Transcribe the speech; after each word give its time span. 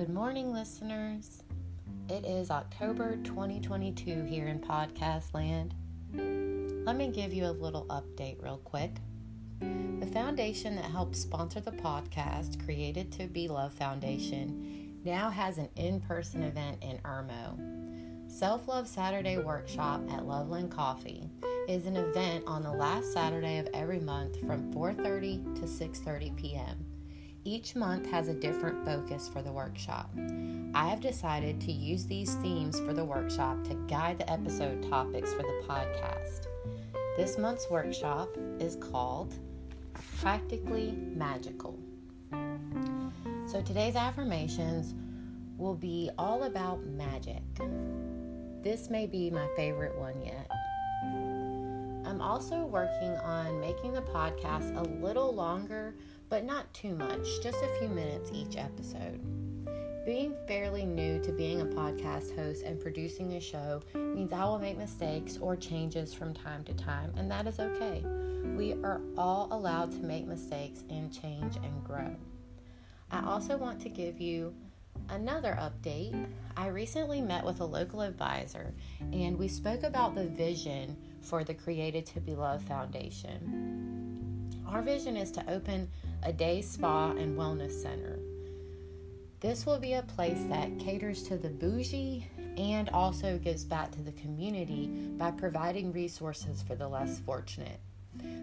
Good 0.00 0.08
morning, 0.08 0.54
listeners. 0.54 1.42
It 2.08 2.24
is 2.24 2.50
October 2.50 3.18
2022 3.22 4.22
here 4.22 4.46
in 4.46 4.58
podcast 4.58 5.34
land. 5.34 5.74
Let 6.86 6.96
me 6.96 7.08
give 7.08 7.34
you 7.34 7.44
a 7.44 7.52
little 7.52 7.84
update, 7.90 8.42
real 8.42 8.62
quick. 8.64 8.92
The 9.60 10.06
foundation 10.06 10.74
that 10.76 10.86
helps 10.86 11.20
sponsor 11.20 11.60
the 11.60 11.72
podcast, 11.72 12.64
Created 12.64 13.12
to 13.12 13.26
Be 13.26 13.46
Love 13.46 13.74
Foundation, 13.74 14.96
now 15.04 15.28
has 15.28 15.58
an 15.58 15.68
in 15.76 16.00
person 16.00 16.44
event 16.44 16.82
in 16.82 16.96
Irmo. 17.04 18.30
Self 18.32 18.68
Love 18.68 18.88
Saturday 18.88 19.36
Workshop 19.36 20.00
at 20.10 20.24
Loveland 20.24 20.70
Coffee 20.70 21.28
is 21.68 21.84
an 21.84 21.98
event 21.98 22.44
on 22.46 22.62
the 22.62 22.72
last 22.72 23.12
Saturday 23.12 23.58
of 23.58 23.68
every 23.74 24.00
month 24.00 24.40
from 24.46 24.72
4:30 24.72 25.56
to 25.56 25.66
6:30 25.66 26.36
p.m. 26.38 26.89
Each 27.44 27.74
month 27.74 28.06
has 28.10 28.28
a 28.28 28.34
different 28.34 28.84
focus 28.84 29.26
for 29.26 29.40
the 29.40 29.50
workshop. 29.50 30.10
I 30.74 30.88
have 30.88 31.00
decided 31.00 31.58
to 31.62 31.72
use 31.72 32.04
these 32.04 32.34
themes 32.34 32.78
for 32.80 32.92
the 32.92 33.04
workshop 33.04 33.64
to 33.64 33.74
guide 33.88 34.18
the 34.18 34.30
episode 34.30 34.86
topics 34.90 35.32
for 35.32 35.42
the 35.42 35.62
podcast. 35.66 36.48
This 37.16 37.38
month's 37.38 37.70
workshop 37.70 38.28
is 38.58 38.76
called 38.76 39.34
Practically 40.20 40.92
Magical. 41.14 41.78
So 43.46 43.62
today's 43.62 43.96
affirmations 43.96 44.94
will 45.56 45.74
be 45.74 46.10
all 46.18 46.42
about 46.42 46.84
magic. 46.84 47.42
This 48.62 48.90
may 48.90 49.06
be 49.06 49.30
my 49.30 49.48
favorite 49.56 49.98
one 49.98 50.20
yet. 50.20 50.50
I'm 52.04 52.20
also 52.20 52.66
working 52.66 53.16
on 53.24 53.60
making 53.60 53.94
the 53.94 54.02
podcast 54.02 54.76
a 54.76 54.82
little 55.02 55.34
longer 55.34 55.94
but 56.30 56.44
not 56.44 56.72
too 56.72 56.94
much, 56.94 57.42
just 57.42 57.58
a 57.62 57.78
few 57.78 57.88
minutes 57.88 58.30
each 58.32 58.56
episode. 58.56 59.20
Being 60.06 60.34
fairly 60.46 60.86
new 60.86 61.20
to 61.22 61.32
being 61.32 61.60
a 61.60 61.66
podcast 61.66 62.34
host 62.34 62.62
and 62.62 62.80
producing 62.80 63.34
a 63.34 63.40
show 63.40 63.82
means 63.94 64.32
I 64.32 64.44
will 64.44 64.60
make 64.60 64.78
mistakes 64.78 65.36
or 65.38 65.56
changes 65.56 66.14
from 66.14 66.32
time 66.32 66.64
to 66.64 66.72
time, 66.72 67.12
and 67.16 67.30
that 67.30 67.46
is 67.46 67.58
okay. 67.58 68.02
We 68.56 68.74
are 68.84 69.00
all 69.18 69.48
allowed 69.50 69.92
to 69.92 69.98
make 69.98 70.26
mistakes 70.26 70.84
and 70.88 71.12
change 71.12 71.56
and 71.56 71.84
grow. 71.84 72.16
I 73.10 73.26
also 73.26 73.56
want 73.56 73.80
to 73.80 73.88
give 73.88 74.20
you 74.20 74.54
another 75.10 75.58
update. 75.60 76.28
I 76.56 76.68
recently 76.68 77.20
met 77.20 77.44
with 77.44 77.60
a 77.60 77.64
local 77.64 78.02
advisor 78.02 78.72
and 79.12 79.36
we 79.36 79.48
spoke 79.48 79.82
about 79.82 80.14
the 80.14 80.26
vision 80.26 80.96
for 81.20 81.42
the 81.42 81.54
Created 81.54 82.06
to 82.06 82.20
Be 82.20 82.34
Loved 82.34 82.66
Foundation. 82.68 83.90
Our 84.68 84.82
vision 84.82 85.16
is 85.16 85.32
to 85.32 85.50
open 85.50 85.88
a 86.22 86.32
day 86.32 86.60
spa 86.62 87.10
and 87.10 87.36
wellness 87.36 87.72
center. 87.72 88.18
This 89.40 89.64
will 89.64 89.78
be 89.78 89.94
a 89.94 90.02
place 90.02 90.42
that 90.50 90.78
caters 90.78 91.22
to 91.24 91.38
the 91.38 91.48
bougie 91.48 92.26
and 92.58 92.90
also 92.90 93.38
gives 93.38 93.64
back 93.64 93.90
to 93.92 94.02
the 94.02 94.12
community 94.12 94.88
by 95.16 95.30
providing 95.30 95.92
resources 95.92 96.62
for 96.62 96.74
the 96.74 96.86
less 96.86 97.20
fortunate. 97.20 97.80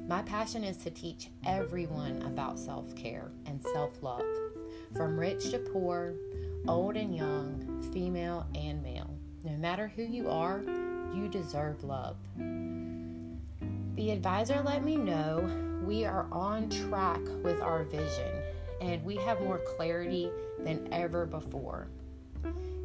My 0.08 0.23
passion 0.23 0.64
is 0.64 0.78
to 0.78 0.89
teach 0.89 1.30
everyone 1.45 2.23
about 2.23 2.58
self 2.58 2.95
care 2.95 3.30
and 3.45 3.61
self 3.73 4.02
love, 4.02 4.25
from 4.95 5.20
rich 5.20 5.52
to 5.52 5.59
poor, 5.59 6.16
old 6.67 6.95
and 6.95 7.16
young, 7.16 7.88
female 7.94 8.48
and 8.55 8.81
male. 8.81 9.14
No 9.44 9.52
matter 9.52 9.92
who 9.95 10.02
you 10.02 10.30
are, 10.30 10.64
you 11.14 11.28
deserve 11.30 11.83
love. 11.83 12.17
The 13.95 14.11
advisor 14.11 14.61
let 14.64 14.83
me 14.83 14.95
know 14.95 15.67
we 15.88 16.03
are 16.03 16.27
on 16.33 16.69
track 16.69 17.21
with 17.43 17.61
our 17.61 17.85
vision 17.85 18.30
and 18.81 19.02
we 19.05 19.16
have 19.16 19.39
more 19.39 19.59
clarity 19.59 20.30
than 20.59 20.85
ever 20.91 21.25
before. 21.25 21.88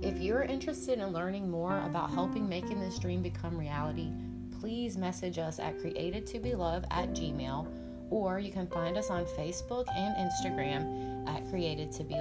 If 0.01 0.19
you're 0.19 0.43
interested 0.43 1.01
in 1.01 1.09
learning 1.09 1.51
more 1.51 1.81
about 1.81 2.13
helping 2.13 2.49
making 2.49 2.79
this 2.79 3.01
dream 3.01 3.21
become 3.21 3.59
reality, 3.59 4.13
please 4.61 4.97
message 4.97 5.39
us 5.39 5.59
at 5.59 5.81
created 5.81 6.29
to 6.29 6.39
be 6.39 6.55
love 6.55 6.85
at 6.93 7.11
gmail 7.11 7.67
or 8.11 8.39
you 8.39 8.53
can 8.53 8.69
find 8.69 8.97
us 8.97 9.11
on 9.11 9.25
Facebook 9.25 9.87
and 9.97 10.31
Instagram 10.31 11.29
at 11.29 11.51
created 11.51 11.91
to 11.93 12.05
be. 12.05 12.21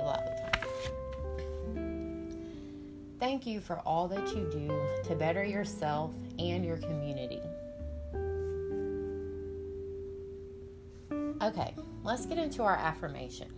Thank 3.20 3.46
you 3.46 3.60
for 3.60 3.78
all 3.86 4.08
that 4.08 4.36
you 4.36 4.50
do 4.52 4.82
to 5.08 5.16
better 5.16 5.44
yourself 5.44 6.12
and 6.40 6.66
your 6.66 6.78
community. 6.78 7.40
Okay, 11.52 11.76
let's 12.06 12.26
get 12.26 12.38
into 12.38 12.64
our 12.64 12.78
affirmation. 12.78 13.50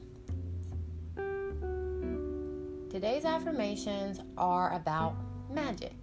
Today's 2.90 3.24
affirmations 3.24 4.20
are 4.36 4.74
about 4.74 5.16
magic. 5.52 5.94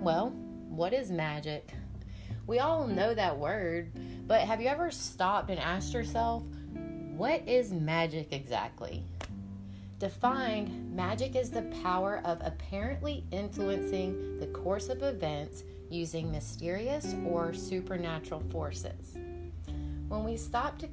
Well, 0.00 0.30
what 0.70 0.94
is 0.94 1.10
magic? 1.10 1.74
We 2.46 2.60
all 2.60 2.86
know 2.86 3.12
that 3.12 3.38
word, 3.38 3.92
but 4.26 4.40
have 4.40 4.62
you 4.62 4.68
ever 4.68 4.90
stopped 4.90 5.50
and 5.50 5.58
asked 5.60 5.92
yourself, 5.92 6.44
what 7.14 7.46
is 7.46 7.74
magic 7.74 8.32
exactly? 8.32 9.04
Defined, 9.98 10.96
magic 10.96 11.36
is 11.36 11.50
the 11.50 11.70
power 11.82 12.22
of 12.24 12.38
apparently 12.40 13.26
influencing 13.30 14.38
the 14.38 14.46
course 14.46 14.88
of 14.88 15.02
events 15.02 15.62
using 15.90 16.32
mysterious 16.32 17.14
or 17.26 17.52
supernatural 17.52 18.42
forces. 18.50 19.18
When 20.08 20.24
we 20.24 20.36
stop 20.36 20.78
to 20.80 20.88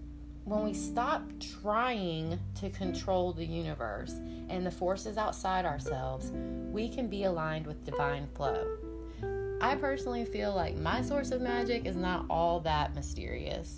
when 0.50 0.64
we 0.64 0.74
stop 0.74 1.22
trying 1.62 2.40
to 2.56 2.72
control 2.72 3.32
the 3.32 3.46
universe 3.46 4.16
and 4.50 4.66
the 4.66 4.72
forces 4.72 5.16
outside 5.16 5.64
ourselves, 5.64 6.32
we 6.72 6.90
can 6.90 7.08
be 7.08 7.26
aligned 7.26 7.68
with 7.68 7.86
divine 7.86 8.28
flow. 8.34 8.66
I 9.62 9.76
personally 9.76 10.26
feel 10.26 10.56
like 10.56 10.76
my 10.76 11.04
source 11.04 11.30
of 11.30 11.42
magic 11.42 11.86
is 11.86 11.96
not 11.96 12.26
all 12.32 12.60
that 12.62 12.96
mysterious. 12.96 13.78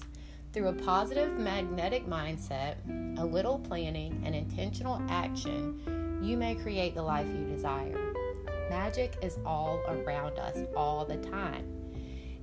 Through 0.53 0.69
a 0.69 0.73
positive 0.73 1.37
magnetic 1.37 2.07
mindset, 2.07 2.75
a 3.19 3.25
little 3.25 3.59
planning, 3.59 4.21
and 4.25 4.33
intentional 4.33 5.01
action, 5.09 6.19
you 6.21 6.37
may 6.37 6.55
create 6.55 6.95
the 6.95 7.01
life 7.01 7.27
you 7.27 7.53
desire. 7.53 8.13
Magic 8.69 9.17
is 9.21 9.39
all 9.45 9.81
around 9.89 10.39
us 10.39 10.57
all 10.77 11.03
the 11.03 11.17
time. 11.17 11.80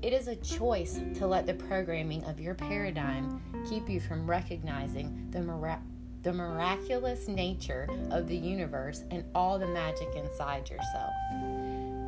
It 0.00 0.12
is 0.12 0.28
a 0.28 0.36
choice 0.36 1.00
to 1.16 1.26
let 1.26 1.44
the 1.44 1.54
programming 1.54 2.22
of 2.24 2.38
your 2.38 2.54
paradigm 2.54 3.42
keep 3.68 3.90
you 3.90 3.98
from 3.98 4.30
recognizing 4.30 5.26
the, 5.32 5.40
mira- 5.40 5.82
the 6.22 6.32
miraculous 6.32 7.26
nature 7.26 7.88
of 8.12 8.28
the 8.28 8.36
universe 8.36 9.02
and 9.10 9.24
all 9.34 9.58
the 9.58 9.66
magic 9.66 10.08
inside 10.14 10.70
yourself. 10.70 11.10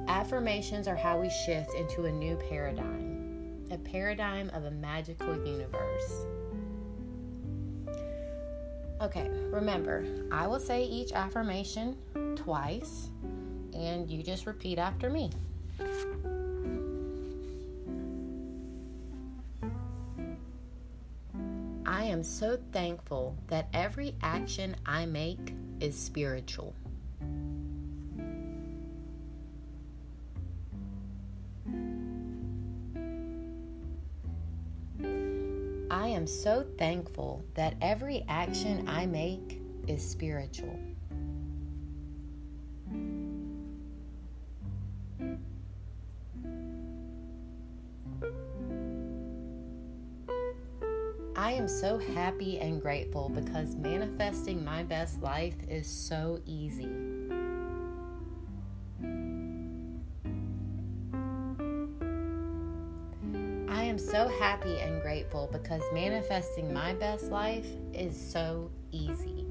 Affirmations 0.06 0.86
are 0.86 0.94
how 0.94 1.20
we 1.20 1.28
shift 1.30 1.74
into 1.74 2.04
a 2.04 2.12
new 2.12 2.36
paradigm, 2.48 3.66
a 3.72 3.78
paradigm 3.78 4.50
of 4.50 4.66
a 4.66 4.70
magical 4.70 5.34
universe. 5.44 6.26
Okay, 9.02 9.28
remember, 9.50 10.04
I 10.30 10.46
will 10.46 10.60
say 10.60 10.84
each 10.84 11.10
affirmation 11.10 11.96
twice, 12.36 13.08
and 13.74 14.08
you 14.08 14.22
just 14.22 14.46
repeat 14.46 14.78
after 14.78 15.10
me. 15.10 15.30
I 21.90 22.04
am 22.04 22.22
so 22.22 22.56
thankful 22.70 23.36
that 23.48 23.66
every 23.74 24.14
action 24.22 24.76
I 24.86 25.06
make 25.06 25.56
is 25.80 25.98
spiritual. 25.98 26.72
I 35.90 36.06
am 36.06 36.28
so 36.28 36.64
thankful 36.78 37.44
that 37.54 37.74
every 37.82 38.24
action 38.28 38.88
I 38.88 39.06
make 39.06 39.60
is 39.88 40.08
spiritual. 40.08 40.78
I 51.50 51.54
am 51.54 51.66
so 51.66 51.98
happy 51.98 52.60
and 52.60 52.80
grateful 52.80 53.28
because 53.28 53.74
manifesting 53.74 54.64
my 54.64 54.84
best 54.84 55.20
life 55.20 55.56
is 55.68 55.84
so 55.84 56.40
easy. 56.46 56.88
I 63.68 63.82
am 63.82 63.98
so 63.98 64.28
happy 64.28 64.78
and 64.78 65.02
grateful 65.02 65.48
because 65.50 65.82
manifesting 65.92 66.72
my 66.72 66.94
best 66.94 67.32
life 67.32 67.66
is 67.92 68.16
so 68.16 68.70
easy. 68.92 69.44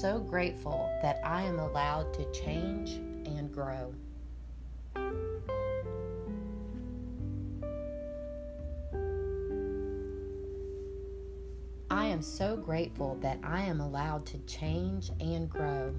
so 0.00 0.18
grateful 0.18 0.88
that 1.02 1.20
I 1.22 1.42
am 1.42 1.58
allowed 1.58 2.14
to 2.14 2.24
change 2.32 2.92
and 3.26 3.52
grow. 3.52 3.92
I 11.90 12.06
am 12.06 12.22
so 12.22 12.56
grateful 12.56 13.18
that 13.20 13.40
I 13.44 13.60
am 13.60 13.82
allowed 13.82 14.24
to 14.26 14.38
change 14.46 15.10
and 15.20 15.50
grow. 15.50 15.92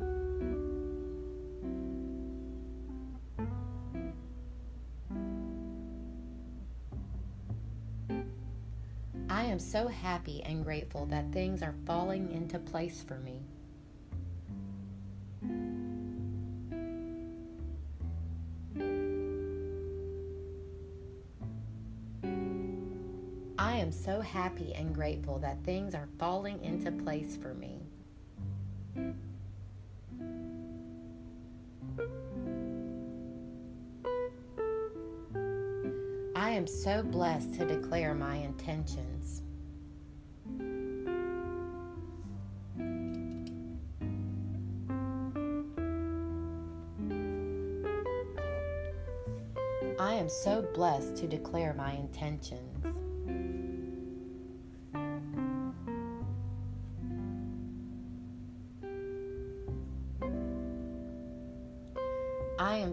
I 9.30 9.44
am 9.44 9.60
so 9.60 9.88
happy 9.88 10.42
and 10.42 10.64
grateful 10.64 11.06
that 11.06 11.32
things 11.32 11.62
are 11.62 11.76
falling 11.86 12.32
into 12.32 12.58
place 12.58 13.04
for 13.08 13.20
me. 13.20 13.42
Am 23.82 23.92
so 23.92 24.22
happy 24.22 24.76
and 24.76 24.94
grateful 24.94 25.40
that 25.40 25.58
things 25.64 25.96
are 25.96 26.08
falling 26.20 26.64
into 26.64 26.92
place 26.92 27.36
for 27.36 27.56
me. 27.56 27.80
I 36.36 36.52
am 36.52 36.68
so 36.68 37.02
blessed 37.02 37.56
to 37.56 37.66
declare 37.66 38.14
my 38.14 38.36
intentions. 38.36 39.42
I 50.00 50.14
am 50.14 50.30
so 50.30 50.62
blessed 50.74 51.16
to 51.18 51.28
declare 51.28 51.74
my 51.74 51.94
intentions. 51.94 52.91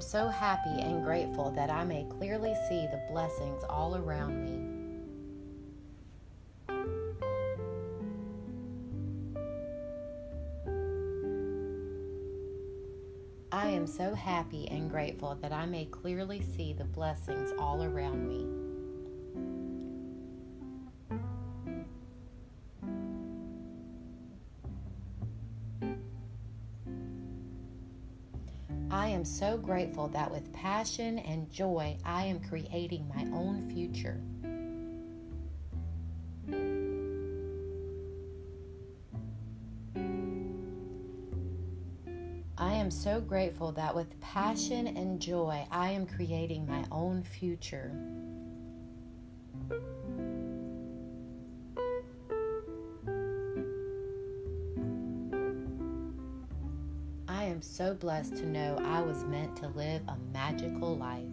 So 0.08 0.28
happy 0.28 0.80
and 0.80 1.04
grateful 1.04 1.50
that 1.50 1.68
I 1.68 1.84
may 1.84 2.06
clearly 2.08 2.54
see 2.66 2.86
the 2.86 3.02
blessings 3.10 3.62
all 3.68 3.94
around 3.94 4.42
me. 4.42 4.64
I 13.52 13.68
am 13.68 13.86
so 13.86 14.14
happy 14.14 14.66
and 14.68 14.88
grateful 14.88 15.34
that 15.42 15.52
I 15.52 15.66
may 15.66 15.84
clearly 15.84 16.40
see 16.40 16.72
the 16.72 16.84
blessings 16.84 17.52
all 17.58 17.84
around 17.84 18.26
me. 18.26 18.67
So 29.28 29.56
grateful 29.56 30.08
that 30.08 30.30
with 30.30 30.52
passion 30.52 31.18
and 31.18 31.50
joy, 31.50 31.96
I 32.04 32.24
am 32.24 32.40
creating 32.40 33.08
my 33.14 33.24
own 33.36 33.62
future. 33.70 34.20
I 42.56 42.74
am 42.74 42.90
so 42.90 43.20
grateful 43.20 43.70
that 43.72 43.94
with 43.94 44.20
passion 44.20 44.88
and 44.88 45.20
joy, 45.20 45.66
I 45.70 45.90
am 45.90 46.06
creating 46.06 46.66
my 46.66 46.84
own 46.90 47.22
future. 47.22 47.92
Am 57.58 57.62
so 57.62 57.92
blessed 57.92 58.36
to 58.36 58.46
know 58.46 58.78
I 58.84 59.00
was 59.00 59.24
meant 59.24 59.56
to 59.56 59.66
live 59.66 60.02
a 60.06 60.16
magical 60.32 60.96
life. 60.96 61.24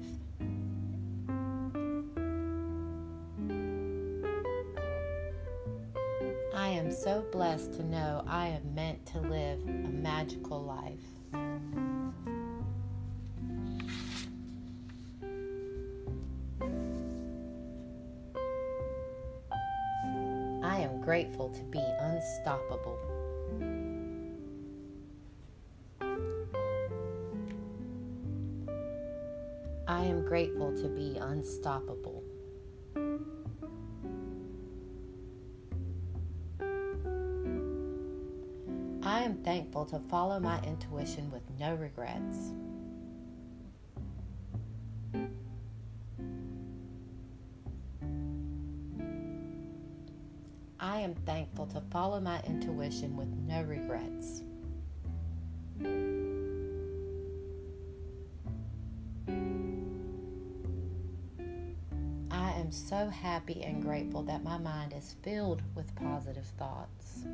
I 6.55 6.69
am 6.69 6.91
so 6.91 7.23
blessed 7.31 7.73
to 7.73 7.83
know 7.83 8.23
I 8.25 8.47
am 8.47 8.73
meant 8.73 9.05
to 9.07 9.19
live 9.19 9.59
a 9.67 9.71
magical 9.71 10.63
life. 10.63 10.97
I 20.63 20.79
am 20.79 21.01
grateful 21.01 21.49
to 21.49 21.61
be 21.65 21.83
unstoppable. 21.99 23.14
Grateful 30.35 30.75
to 30.75 30.89
be 30.89 31.15
unstoppable. 31.17 32.21
I 39.01 39.21
am 39.21 39.37
thankful 39.45 39.85
to 39.85 39.99
follow 40.09 40.41
my 40.41 40.61
intuition 40.63 41.31
with 41.31 41.43
no 41.57 41.75
regrets. 41.75 42.51
I 50.81 50.99
am 50.99 51.15
thankful 51.25 51.67
to 51.67 51.81
follow 51.91 52.19
my 52.19 52.41
intuition 52.41 53.15
with 53.15 53.29
no 53.47 53.61
regrets. 53.61 54.43
So 62.97 63.09
happy 63.09 63.61
and 63.61 63.81
grateful 63.81 64.23
that 64.23 64.41
my 64.41 64.57
mind 64.57 64.93
is 64.93 65.17
filled 65.21 65.61
with 65.75 65.93
positive 65.95 66.45
thoughts. 66.57 67.25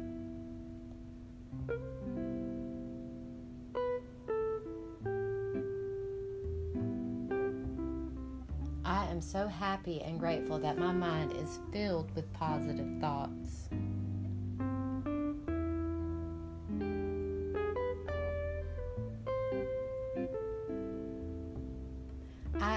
I 8.83 9.05
am 9.05 9.21
so 9.21 9.47
happy 9.47 10.01
and 10.01 10.19
grateful 10.19 10.57
that 10.57 10.79
my 10.79 10.91
mind 10.91 11.33
is 11.33 11.59
filled 11.71 12.09
with 12.15 12.33
positive 12.33 12.99
thoughts. 12.99 13.69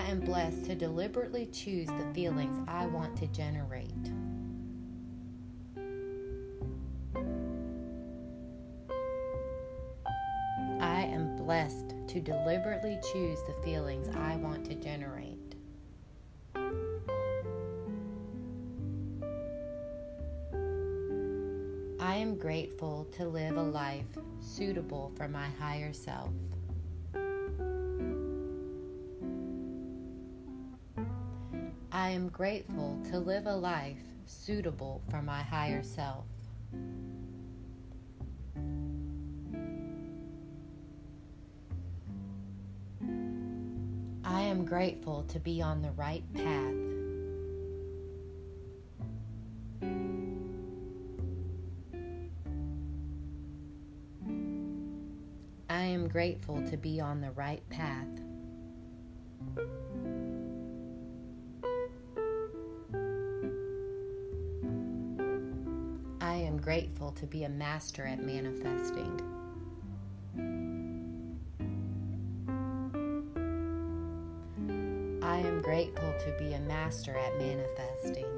Am 0.06 0.20
blessed 0.20 0.64
to 0.66 0.74
deliberately 0.74 1.46
choose 1.46 1.88
the 1.88 2.06
feelings 2.14 2.58
I 2.68 2.86
want 2.86 3.16
to 3.16 3.26
generate. 3.28 3.90
I 10.80 11.02
am 11.02 11.36
blessed 11.36 11.94
to 12.08 12.20
deliberately 12.20 12.98
choose 13.12 13.38
the 13.46 13.54
feelings 13.64 14.08
I 14.14 14.36
want 14.36 14.64
to 14.66 14.74
generate. 14.74 15.38
I 21.98 22.16
am 22.16 22.36
grateful 22.36 23.06
to 23.16 23.26
live 23.26 23.56
a 23.56 23.62
life 23.62 24.04
suitable 24.40 25.12
for 25.16 25.26
my 25.26 25.48
higher 25.58 25.92
self. 25.92 26.30
I 32.04 32.10
am 32.10 32.28
grateful 32.28 33.00
to 33.10 33.18
live 33.18 33.46
a 33.46 33.56
life 33.56 33.96
suitable 34.26 35.00
for 35.08 35.22
my 35.22 35.40
higher 35.40 35.82
self. 35.82 36.26
I 44.22 44.42
am 44.42 44.66
grateful 44.66 45.22
to 45.28 45.40
be 45.40 45.62
on 45.62 45.80
the 45.80 45.92
right 45.92 46.22
path. 46.34 46.74
I 55.70 55.84
am 55.84 56.08
grateful 56.08 56.62
to 56.68 56.76
be 56.76 57.00
on 57.00 57.22
the 57.22 57.30
right 57.30 57.66
path. 57.70 58.06
Grateful 66.74 67.12
to 67.12 67.24
be 67.26 67.44
a 67.44 67.48
master 67.48 68.04
at 68.04 68.20
manifesting. 68.20 69.20
I 75.22 75.38
am 75.38 75.62
grateful 75.62 76.12
to 76.18 76.36
be 76.36 76.54
a 76.54 76.58
master 76.58 77.16
at 77.16 77.38
manifesting. 77.38 78.33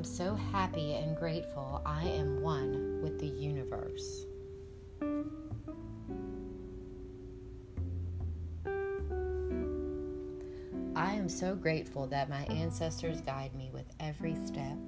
Am 0.00 0.04
so 0.04 0.34
happy 0.34 0.94
and 0.94 1.14
grateful. 1.14 1.82
I 1.84 2.04
am 2.04 2.40
one 2.40 3.02
with 3.02 3.20
the 3.20 3.26
universe. 3.26 4.24
I 10.96 11.12
am 11.12 11.28
so 11.28 11.54
grateful 11.54 12.06
that 12.06 12.30
my 12.30 12.44
ancestors 12.44 13.20
guide 13.20 13.54
me 13.54 13.68
with 13.74 13.84
every 14.00 14.36
step. 14.46 14.78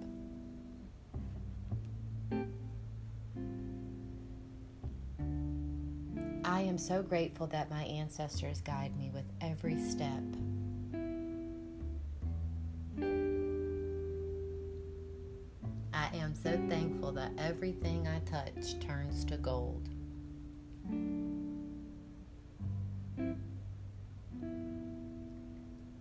I 6.43 6.63
am 6.63 6.79
so 6.79 7.03
grateful 7.03 7.47
that 7.49 7.69
my 7.69 7.83
ancestors 7.83 8.63
guide 8.63 8.97
me 8.97 9.11
with 9.13 9.27
every 9.43 9.79
step. 9.79 10.23
Everything 17.39 18.07
I 18.09 18.19
touch 18.21 18.79
turns 18.81 19.25
to 19.27 19.37
gold. 19.37 19.89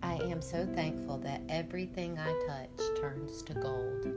I 0.03 0.15
am 0.15 0.41
so 0.41 0.65
thankful 0.65 1.17
that 1.19 1.41
everything 1.49 2.17
I 2.17 2.33
touch 2.47 2.99
turns 2.99 3.41
to 3.43 3.53
gold. 3.53 4.07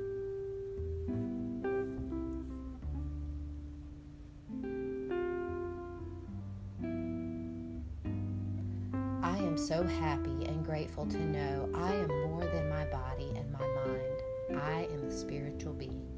I 9.22 9.38
am 9.38 9.56
so 9.56 9.82
happy 9.84 10.44
and 10.46 10.64
grateful 10.64 11.06
to 11.06 11.18
know 11.18 11.68
I 11.74 11.92
am 11.94 12.08
more 12.08 12.44
than 12.44 12.68
my 12.68 12.84
body 12.86 13.32
and 13.36 13.50
my 13.52 13.66
mind. 13.86 14.60
I 14.62 14.88
am 14.92 15.04
a 15.04 15.10
spiritual 15.10 15.72
being. 15.72 16.13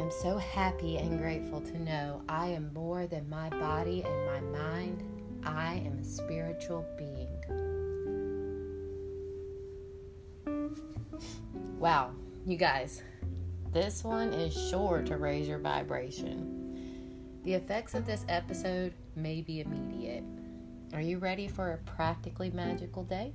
Am 0.00 0.10
so 0.10 0.38
happy 0.38 0.96
and 0.96 1.18
grateful 1.18 1.60
to 1.60 1.78
know 1.78 2.22
I 2.28 2.46
am 2.46 2.72
more 2.72 3.06
than 3.06 3.28
my 3.28 3.50
body 3.50 4.02
and 4.02 4.26
my 4.26 4.40
mind. 4.58 5.02
I 5.44 5.74
am 5.86 5.98
a 5.98 6.04
spiritual 6.04 6.86
being. 6.96 7.28
Wow, 11.78 12.12
you 12.46 12.56
guys, 12.56 13.02
this 13.72 14.02
one 14.02 14.32
is 14.32 14.54
sure 14.70 15.02
to 15.02 15.16
raise 15.18 15.46
your 15.46 15.58
vibration. 15.58 16.56
The 17.44 17.54
effects 17.54 17.94
of 17.94 18.06
this 18.06 18.24
episode 18.28 18.94
may 19.16 19.42
be 19.42 19.60
immediate. 19.60 20.24
Are 20.94 21.02
you 21.02 21.18
ready 21.18 21.46
for 21.46 21.72
a 21.72 21.78
practically 21.78 22.50
magical 22.50 23.04
day? 23.04 23.32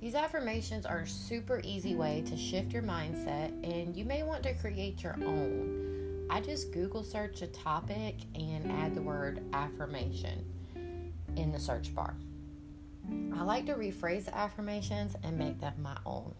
These 0.00 0.14
affirmations 0.14 0.84
are 0.84 1.00
a 1.00 1.06
super 1.06 1.60
easy 1.64 1.94
way 1.94 2.22
to 2.26 2.36
shift 2.36 2.72
your 2.72 2.82
mindset, 2.82 3.48
and 3.64 3.96
you 3.96 4.04
may 4.04 4.22
want 4.22 4.42
to 4.42 4.54
create 4.54 5.02
your 5.02 5.16
own. 5.24 6.26
I 6.28 6.40
just 6.40 6.72
Google 6.72 7.02
search 7.02 7.40
a 7.42 7.46
topic 7.46 8.16
and 8.34 8.70
add 8.70 8.94
the 8.94 9.02
word 9.02 9.42
affirmation 9.52 10.44
in 11.36 11.50
the 11.50 11.58
search 11.58 11.94
bar. 11.94 12.14
I 13.34 13.42
like 13.42 13.66
to 13.66 13.74
rephrase 13.74 14.26
the 14.26 14.36
affirmations 14.36 15.14
and 15.22 15.38
make 15.38 15.60
them 15.60 15.74
my 15.80 15.96
own. 16.04 16.34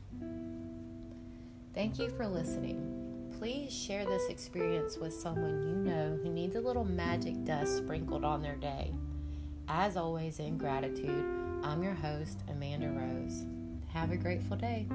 Thank 1.72 1.98
you 1.98 2.10
for 2.10 2.26
listening. 2.26 3.32
Please 3.38 3.72
share 3.72 4.04
this 4.04 4.28
experience 4.28 4.96
with 4.96 5.14
someone 5.14 5.62
you 5.62 5.74
know 5.74 6.18
who 6.22 6.30
needs 6.30 6.56
a 6.56 6.60
little 6.60 6.84
magic 6.84 7.44
dust 7.44 7.78
sprinkled 7.78 8.24
on 8.24 8.42
their 8.42 8.56
day. 8.56 8.92
As 9.68 9.96
always, 9.96 10.38
in 10.38 10.58
gratitude, 10.58 11.45
I'm 11.62 11.82
your 11.82 11.94
host, 11.94 12.38
Amanda 12.48 12.88
Rose. 12.88 13.44
Have 13.92 14.10
a 14.10 14.16
grateful 14.16 14.56
day. 14.56 14.86